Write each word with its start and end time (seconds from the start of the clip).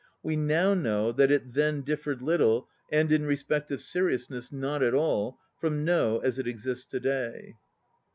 We 0.23 0.35
now 0.35 0.73
know 0.73 1.11
that 1.11 1.29
it 1.29 1.53
then 1.53 1.81
differed 1.83 2.23
little 2.23 2.67
(and 2.91 3.11
in 3.11 3.23
respect 3.23 3.69
of 3.69 3.81
seriousness 3.81 4.51
not 4.51 4.81
at 4.81 4.95
all) 4.95 5.37
from 5.59 5.85
No 5.85 6.17
as 6.21 6.39
it 6.39 6.47
exists 6.47 6.87
to 6.87 6.99
day. 6.99 7.55